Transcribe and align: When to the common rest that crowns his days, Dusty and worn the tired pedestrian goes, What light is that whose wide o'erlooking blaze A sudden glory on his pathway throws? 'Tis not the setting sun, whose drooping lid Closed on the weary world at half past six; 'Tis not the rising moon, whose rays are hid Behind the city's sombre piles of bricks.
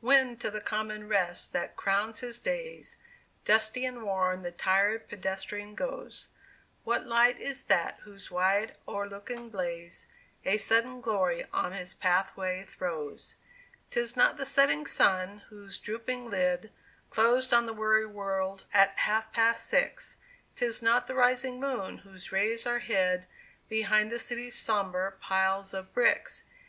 When 0.00 0.36
to 0.36 0.48
the 0.48 0.60
common 0.60 1.08
rest 1.08 1.52
that 1.54 1.74
crowns 1.74 2.20
his 2.20 2.38
days, 2.38 2.98
Dusty 3.44 3.84
and 3.84 4.04
worn 4.04 4.42
the 4.42 4.52
tired 4.52 5.08
pedestrian 5.08 5.74
goes, 5.74 6.28
What 6.84 7.06
light 7.08 7.40
is 7.40 7.64
that 7.64 7.98
whose 8.04 8.30
wide 8.30 8.76
o'erlooking 8.86 9.50
blaze 9.50 10.06
A 10.44 10.56
sudden 10.58 11.00
glory 11.00 11.46
on 11.52 11.72
his 11.72 11.94
pathway 11.94 12.64
throws? 12.64 13.34
'Tis 13.90 14.16
not 14.16 14.36
the 14.36 14.46
setting 14.46 14.86
sun, 14.86 15.42
whose 15.50 15.80
drooping 15.80 16.30
lid 16.30 16.70
Closed 17.10 17.52
on 17.52 17.66
the 17.66 17.72
weary 17.74 18.06
world 18.06 18.64
at 18.72 18.96
half 19.00 19.32
past 19.32 19.66
six; 19.66 20.16
'Tis 20.54 20.80
not 20.80 21.08
the 21.08 21.16
rising 21.16 21.58
moon, 21.58 21.98
whose 22.06 22.30
rays 22.30 22.68
are 22.68 22.78
hid 22.78 23.26
Behind 23.68 24.12
the 24.12 24.20
city's 24.20 24.54
sombre 24.54 25.10
piles 25.20 25.74
of 25.74 25.92
bricks. 25.92 26.44